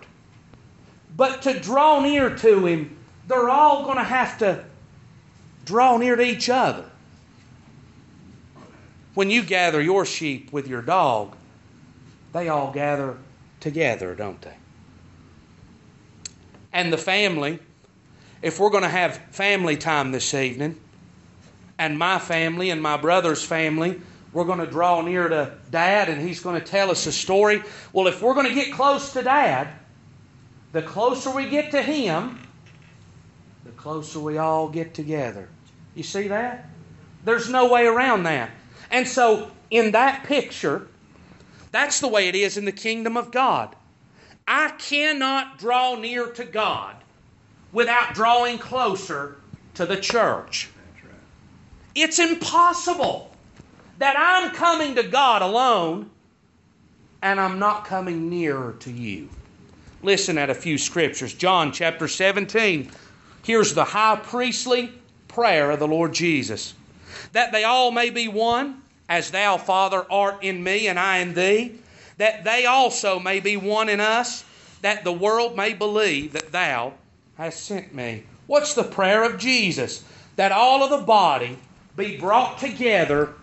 [1.15, 4.63] But to draw near to him, they're all going to have to
[5.65, 6.85] draw near to each other.
[9.13, 11.35] When you gather your sheep with your dog,
[12.33, 13.17] they all gather
[13.59, 14.55] together, don't they?
[16.73, 17.59] And the family,
[18.41, 20.79] if we're going to have family time this evening,
[21.77, 23.99] and my family and my brother's family,
[24.33, 27.63] we're going to draw near to Dad and he's going to tell us a story.
[27.91, 29.67] Well, if we're going to get close to Dad,
[30.71, 32.39] the closer we get to him,
[33.65, 35.49] the closer we all get together.
[35.95, 36.69] You see that?
[37.25, 38.51] There's no way around that.
[38.89, 40.87] And so, in that picture,
[41.71, 43.75] that's the way it is in the kingdom of God.
[44.47, 46.95] I cannot draw near to God
[47.71, 49.37] without drawing closer
[49.75, 50.69] to the church.
[51.95, 53.35] It's impossible
[53.97, 56.09] that I'm coming to God alone
[57.21, 59.29] and I'm not coming nearer to you.
[60.01, 61.33] Listen at a few scriptures.
[61.33, 62.89] John chapter 17.
[63.43, 64.91] Here's the high priestly
[65.27, 66.73] prayer of the Lord Jesus
[67.33, 68.81] that they all may be one
[69.11, 71.73] as thou, Father, art in me and I in thee,
[72.15, 74.45] that they also may be one in us,
[74.83, 76.93] that the world may believe that thou
[77.35, 78.23] hast sent me.
[78.47, 80.05] What's the prayer of Jesus?
[80.37, 81.59] That all of the body
[81.97, 83.33] be brought together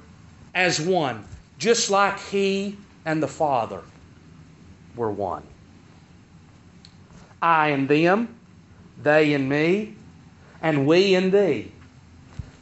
[0.54, 1.22] as one,
[1.58, 3.82] just like he and the Father
[4.96, 5.42] were one.
[7.42, 8.34] I and them,
[9.02, 9.96] they and me,
[10.62, 11.70] and we and thee.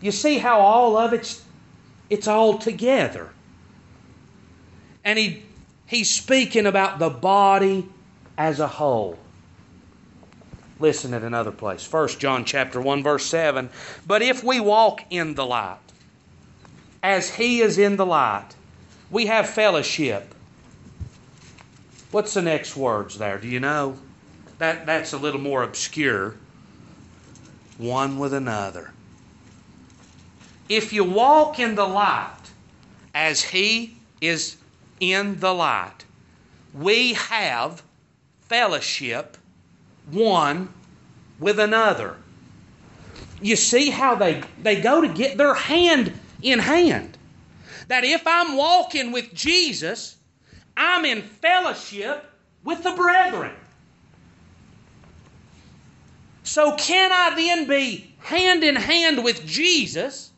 [0.01, 1.46] You see how all of it's
[2.11, 3.31] it's all together.
[5.05, 5.43] And he,
[5.87, 7.89] he's speaking about the body
[8.37, 9.19] as a whole.
[10.79, 11.85] Listen at another place.
[11.85, 13.71] First John chapter 1 verse 7.
[14.07, 15.79] But if we walk in the light,
[17.03, 18.49] as he is in the light,
[19.11, 20.35] we have fellowship.
[22.11, 23.39] What's the next words there?
[23.39, 23.97] Do you know?
[24.59, 26.35] That that's a little more obscure.
[27.79, 28.93] One with another.
[30.69, 32.37] If you walk in the light
[33.15, 34.57] as he is
[35.01, 36.05] in the light,
[36.75, 37.83] we have
[38.43, 39.37] fellowship
[40.11, 40.69] one
[41.39, 42.17] with another.
[43.41, 46.13] You see how they, they go to get their hand
[46.43, 47.17] in hand.
[47.89, 50.17] That if I'm walking with Jesus,
[50.77, 52.25] I'm in fellowship
[52.65, 53.53] with the brethren.
[56.43, 60.31] So, can I then be hand in hand with Jesus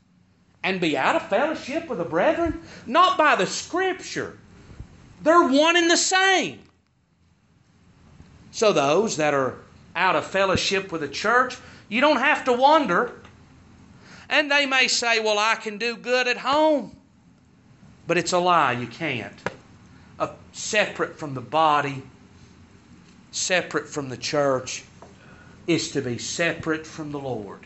[0.63, 2.61] and be out of fellowship with the brethren?
[2.87, 4.37] Not by the Scripture.
[5.23, 6.61] They're one and the same.
[8.51, 9.57] So, those that are
[9.95, 11.57] out of fellowship with the church,
[11.89, 13.13] you don't have to wonder.
[14.29, 16.97] And they may say, Well, I can do good at home.
[18.07, 19.35] But it's a lie, you can't.
[20.19, 22.03] Uh, separate from the body,
[23.31, 24.85] separate from the church,
[25.67, 27.61] is to be separate from the Lord.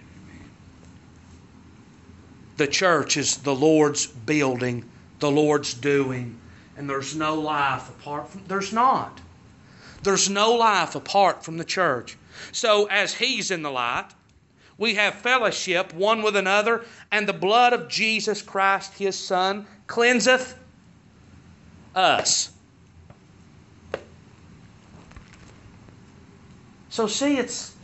[2.56, 4.84] The church is the Lord's building,
[5.18, 6.38] the Lord's doing,
[6.76, 9.20] and there's no life apart from there's not.
[10.02, 12.16] There's no life apart from the church.
[12.50, 14.08] So, as He's in the light,
[14.78, 20.54] we have fellowship one with another, and the blood of Jesus Christ, His Son, cleanseth
[21.94, 22.52] us.
[26.90, 27.74] So, see, it's,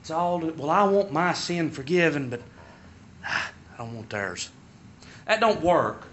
[0.00, 2.42] it's all, well, I want my sin forgiven, but
[3.74, 4.50] I don't want theirs.
[5.26, 6.06] That don't work.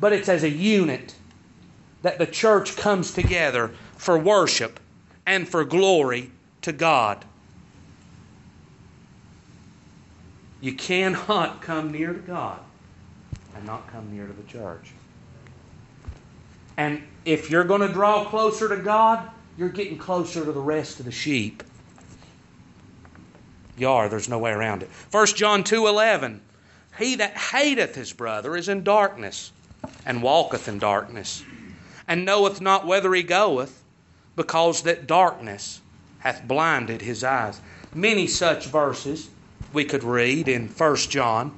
[0.00, 1.14] But it's as a unit
[2.02, 4.80] that the church comes together for worship
[5.26, 6.30] and for glory
[6.62, 7.24] to God.
[10.60, 12.60] You cannot come near to God
[13.54, 14.92] and not come near to the church.
[16.76, 20.98] And if you're going to draw closer to God, you're getting closer to the rest
[20.98, 21.62] of the sheep.
[23.84, 24.90] Are, there's no way around it.
[25.10, 26.40] 1 John 2:11
[26.98, 29.52] He that hateth his brother is in darkness
[30.04, 31.42] and walketh in darkness
[32.10, 33.84] and knoweth not whither he goeth,
[34.34, 35.80] because that darkness
[36.18, 37.60] hath blinded his eyes.
[37.94, 39.30] Many such verses
[39.72, 41.56] we could read in 1 John,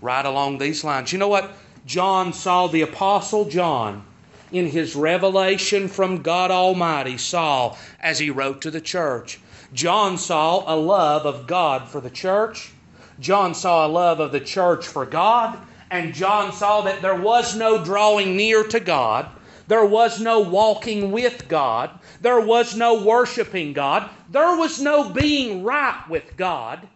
[0.00, 1.12] right along these lines.
[1.12, 1.54] You know what?
[1.86, 4.04] John saw the Apostle John
[4.50, 9.38] in his revelation from God Almighty saw as he wrote to the church.
[9.72, 12.72] John saw a love of God for the church.
[13.20, 15.58] John saw a love of the church for God.
[15.90, 19.28] And John saw that there was no drawing near to God
[19.72, 21.98] there was no walking with God.
[22.20, 24.10] There was no worshiping God.
[24.28, 26.86] There was no being right with God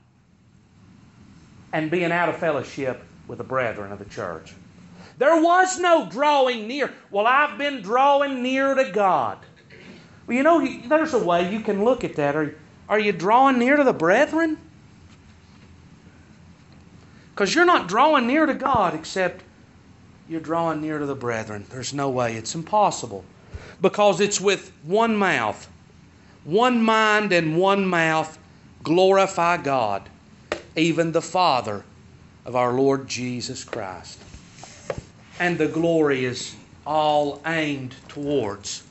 [1.72, 4.54] and being out of fellowship with the brethren of the church.
[5.18, 6.92] There was no drawing near.
[7.10, 9.38] Well, I've been drawing near to God.
[10.26, 12.36] Well, you know, there's a way you can look at that.
[12.36, 12.54] Are,
[12.88, 14.58] are you drawing near to the brethren?
[17.34, 19.42] Because you're not drawing near to God except
[20.28, 21.66] you're drawing near to the brethren.
[21.70, 22.36] There's no way.
[22.36, 23.24] It's impossible.
[23.80, 25.68] Because it's with one mouth,
[26.44, 28.38] one mind, and one mouth
[28.82, 30.08] glorify God,
[30.76, 31.84] even the Father
[32.44, 34.22] of our Lord Jesus Christ.
[35.38, 36.54] And the glory is
[36.86, 38.84] all aimed towards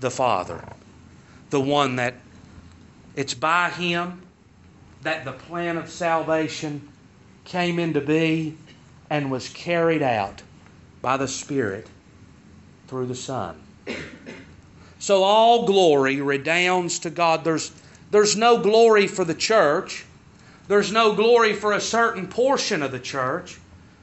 [0.00, 0.64] the Father,
[1.50, 2.14] the one that
[3.16, 4.22] it's by Him
[5.02, 6.88] that the plan of salvation
[7.44, 8.58] came into being
[9.10, 10.42] and was carried out
[11.02, 11.86] by the Spirit
[12.88, 13.60] through the Son.
[14.98, 17.42] So all glory redounds to God.
[17.42, 17.72] There's,
[18.12, 20.04] there's no glory for the church.
[20.68, 23.58] There's no glory for a certain portion of the church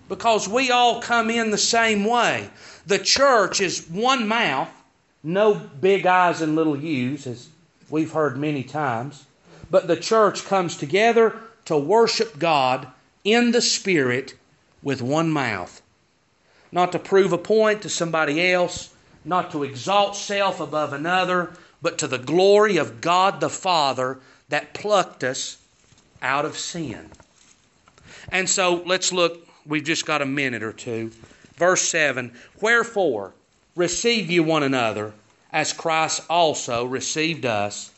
[0.10, 2.50] because we all come in the same way.
[2.86, 4.70] The church is one mouth,
[5.24, 7.48] no big eyes and little U's, as
[7.90, 9.26] we've heard many times.
[9.72, 11.36] But the church comes together
[11.66, 12.88] to worship God
[13.24, 14.34] in the Spirit
[14.82, 15.82] with one mouth.
[16.72, 18.94] Not to prove a point to somebody else,
[19.26, 24.20] not to exalt self above another, but to the glory of God the Father
[24.50, 25.58] that plucked us
[26.22, 27.10] out of sin.
[28.32, 31.12] And so let's look, we've just got a minute or two.
[31.56, 33.34] Verse 7 Wherefore,
[33.76, 35.14] receive you one another,
[35.52, 37.92] as Christ also received us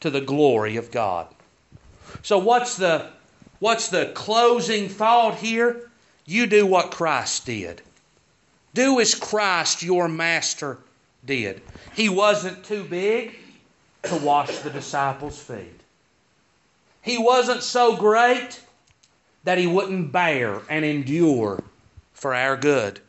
[0.00, 1.26] to the glory of God.
[2.22, 3.10] So, what's the,
[3.58, 5.90] what's the closing thought here?
[6.26, 7.82] You do what Christ did.
[8.74, 10.78] Do as Christ, your master,
[11.24, 11.60] did.
[11.94, 13.34] He wasn't too big,
[14.04, 15.80] to wash the disciples' feet.
[17.02, 18.60] He wasn't so great
[19.44, 21.62] that he wouldn't bear and endure
[22.12, 23.00] for our good.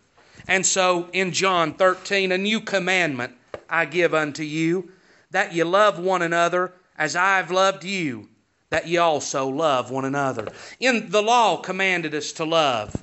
[0.47, 3.35] And so in John 13, a new commandment
[3.69, 4.91] I give unto you,
[5.31, 8.27] that ye love one another as I've loved you,
[8.69, 10.49] that ye also love one another.
[10.79, 12.95] In the law commanded us to love.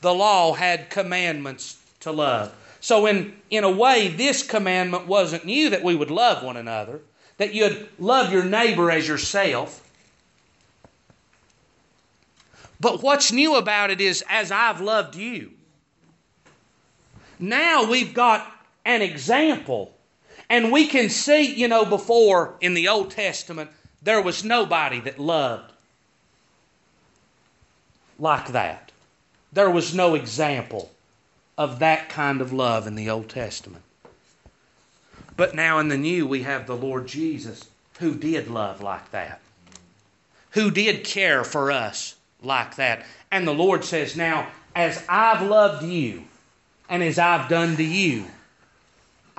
[0.00, 2.54] The law had commandments to love.
[2.80, 7.00] So in, in a way, this commandment wasn't new that we would love one another,
[7.36, 9.86] that you'd love your neighbor as yourself.
[12.80, 15.52] But what's new about it is as I've loved you.
[17.38, 18.50] Now we've got
[18.84, 19.92] an example.
[20.48, 23.70] And we can see, you know, before in the Old Testament,
[24.02, 25.72] there was nobody that loved
[28.18, 28.92] like that.
[29.52, 30.90] There was no example
[31.58, 33.82] of that kind of love in the Old Testament.
[35.36, 37.68] But now in the New, we have the Lord Jesus
[37.98, 39.40] who did love like that,
[40.50, 43.04] who did care for us like that.
[43.30, 46.24] And the Lord says, Now, as I've loved you
[46.88, 48.26] and as I've done to you,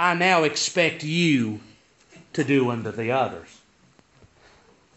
[0.02, 1.60] I now expect you
[2.34, 3.60] to do unto the others.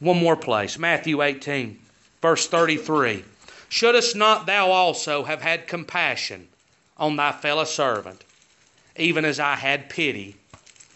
[0.00, 1.78] One more place Matthew 18,
[2.22, 3.22] verse 33.
[3.68, 6.48] Shouldest not thou also have had compassion
[6.96, 8.24] on thy fellow servant,
[8.96, 10.36] even as I had pity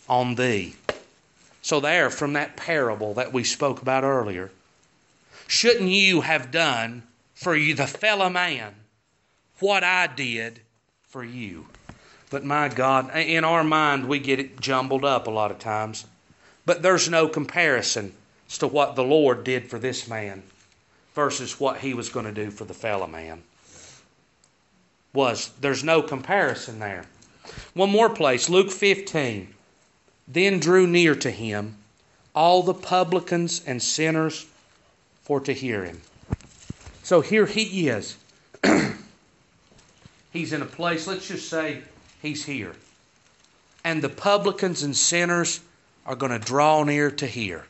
[0.09, 0.77] on thee?
[1.61, 4.51] So, there, from that parable that we spoke about earlier,
[5.47, 7.03] shouldn't you have done
[7.35, 8.75] for you, the fellow man,
[9.59, 10.63] what I did
[11.03, 11.67] for you?
[12.31, 16.05] But my God, in our mind, we get it jumbled up a lot of times.
[16.67, 18.13] But there's no comparison
[18.49, 20.43] as to what the Lord did for this man
[21.15, 23.43] versus what he was going to do for the fellow man.
[25.15, 27.07] Was there's no comparison there.
[27.73, 29.55] One more place, Luke 15.
[30.29, 31.77] Then drew near to him
[32.35, 34.47] all the publicans and sinners
[35.23, 36.03] for to hear him.
[37.03, 38.17] So here he is.
[40.33, 41.83] he's in a place, let's just say
[42.21, 42.75] he's here.
[43.85, 45.61] And the publicans and sinners
[46.07, 47.65] are going to draw near to hear.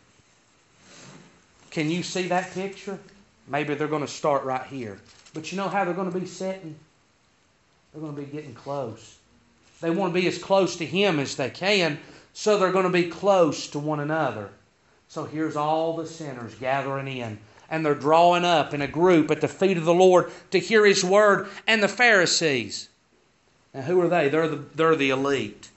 [1.70, 2.98] Can you see that picture?
[3.46, 4.98] Maybe they're going to start right here.
[5.34, 6.74] But you know how they're going to be sitting?
[7.92, 9.18] They're going to be getting close.
[9.80, 11.98] They want to be as close to Him as they can,
[12.32, 14.50] so they're going to be close to one another.
[15.08, 17.38] So here's all the sinners gathering in,
[17.70, 20.84] and they're drawing up in a group at the feet of the Lord to hear
[20.84, 22.88] His word, and the Pharisees.
[23.78, 24.28] And who are they?
[24.28, 25.68] They're the, they're the elite.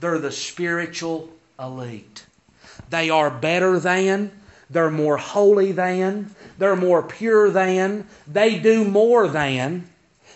[0.00, 1.28] They're the spiritual
[1.60, 2.24] elite.
[2.88, 4.32] They are better than,
[4.70, 9.90] they're more holy than, they're more pure than, they do more than,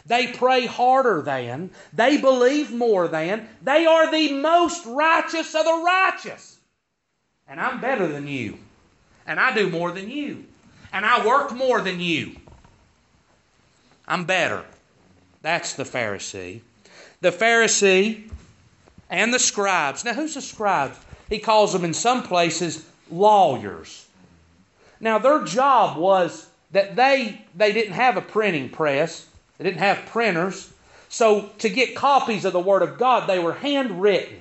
[0.04, 5.82] they pray harder than, they believe more than, they are the most righteous of the
[5.82, 6.58] righteous.
[7.48, 8.58] And I'm better than you.
[9.26, 10.44] And I do more than you.
[10.92, 12.36] And I work more than you.
[14.06, 14.62] I'm better.
[15.46, 16.60] That's the Pharisee.
[17.20, 18.28] The Pharisee
[19.08, 20.04] and the scribes.
[20.04, 20.98] Now, who's the scribes?
[21.30, 24.08] He calls them in some places lawyers.
[24.98, 29.24] Now, their job was that they, they didn't have a printing press,
[29.56, 30.72] they didn't have printers.
[31.10, 34.40] So, to get copies of the Word of God, they were handwritten.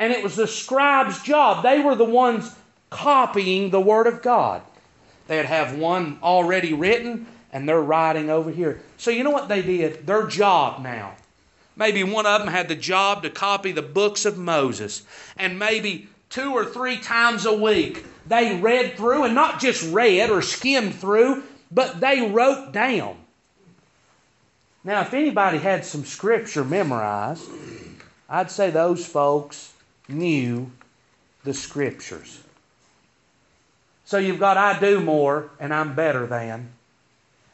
[0.00, 1.62] And it was the scribe's job.
[1.62, 2.52] They were the ones
[2.90, 4.62] copying the Word of God.
[5.28, 8.80] They'd have one already written, and they're writing over here.
[8.96, 10.06] So, you know what they did?
[10.06, 11.14] Their job now.
[11.76, 15.02] Maybe one of them had the job to copy the books of Moses.
[15.38, 20.30] And maybe two or three times a week, they read through, and not just read
[20.30, 23.16] or skimmed through, but they wrote down.
[24.84, 27.48] Now, if anybody had some scripture memorized,
[28.28, 29.72] I'd say those folks
[30.08, 30.70] knew
[31.44, 32.40] the scriptures.
[34.04, 36.70] So you've got I do more and I'm better than,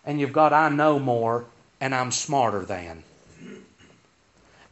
[0.06, 1.44] and you've got I know more
[1.80, 3.02] and I'm smarter than.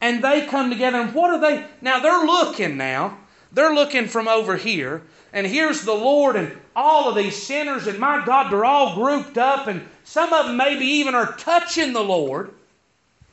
[0.01, 1.65] And they come together, and what are they?
[1.81, 3.17] Now they're looking now.
[3.51, 7.99] They're looking from over here, and here's the Lord and all of these sinners, and
[7.99, 12.03] my God, they're all grouped up, and some of them maybe even are touching the
[12.03, 12.51] Lord.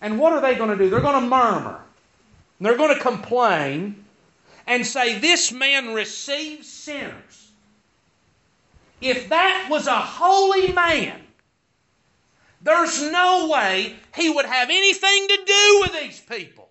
[0.00, 0.90] And what are they going to do?
[0.90, 1.80] They're going to murmur.
[2.60, 4.04] They're going to complain
[4.66, 7.50] and say, This man receives sinners.
[9.00, 11.20] If that was a holy man,
[12.62, 16.68] there's no way he would have anything to do with these people.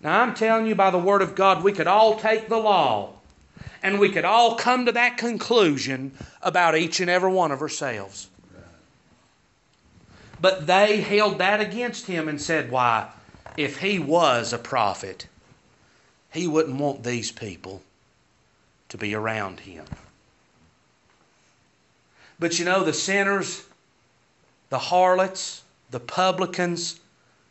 [0.00, 3.14] Now, I'm telling you by the Word of God, we could all take the law
[3.82, 6.12] and we could all come to that conclusion
[6.42, 8.28] about each and every one of ourselves.
[10.40, 13.08] But they held that against him and said, Why,
[13.56, 15.28] if he was a prophet,
[16.30, 17.82] he wouldn't want these people
[18.90, 19.84] to be around him.
[22.38, 23.64] But you know, the sinners,
[24.68, 27.00] the harlots, the publicans,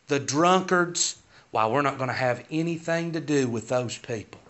[0.08, 1.18] the drunkards,
[1.52, 4.42] why, we're not going to have anything to do with those people.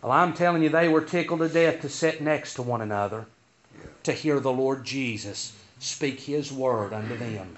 [0.00, 3.26] Well, I'm telling you, they were tickled to death to sit next to one another
[4.04, 7.56] to hear the Lord Jesus speak His word unto them.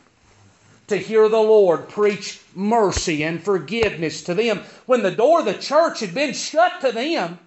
[0.88, 5.54] To hear the Lord preach mercy and forgiveness to them when the door of the
[5.54, 7.38] church had been shut to them.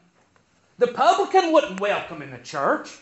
[0.78, 2.98] The publican wouldn't welcome in the church.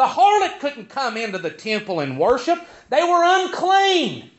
[0.00, 2.58] The harlot couldn't come into the temple and worship.
[2.88, 4.30] They were unclean.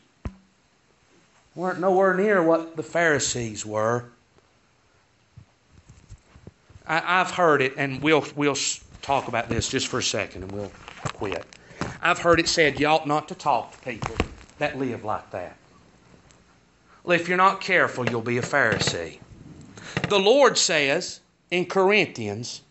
[1.53, 4.05] Weren't nowhere near what the Pharisees were.
[6.87, 8.57] I, have heard it, and we'll, we'll
[9.03, 10.71] talk about this just for a second and we'll
[11.13, 11.45] quit.
[12.01, 14.15] I've heard it said you ought not to talk to people
[14.57, 15.55] that live like that.
[17.03, 19.19] Well, if you're not careful, you'll be a Pharisee.
[20.09, 21.19] The Lord says
[21.51, 22.63] in Corinthians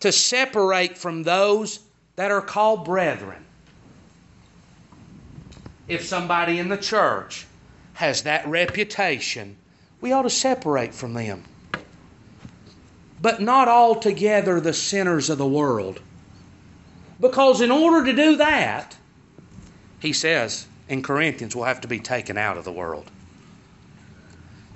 [0.00, 1.85] to separate from those
[2.16, 3.44] that are called brethren.
[5.86, 7.46] If somebody in the church
[7.94, 9.56] has that reputation,
[10.00, 11.44] we ought to separate from them.
[13.22, 16.00] But not altogether the sinners of the world.
[17.20, 18.96] Because in order to do that,
[20.00, 23.10] he says in Corinthians, we'll have to be taken out of the world.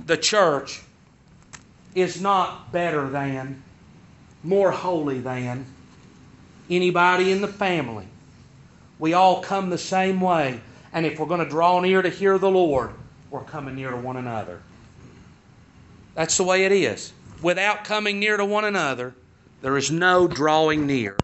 [0.06, 0.82] The church
[1.94, 3.62] is not better than,
[4.42, 5.66] more holy than
[6.70, 8.06] anybody in the family.
[8.98, 10.60] We all come the same way.
[10.92, 12.90] And if we're going to draw near to hear the Lord,
[13.30, 14.60] we're coming near to one another.
[16.14, 17.12] That's the way it is.
[17.42, 19.14] Without coming near to one another,
[19.62, 21.16] there is no drawing near.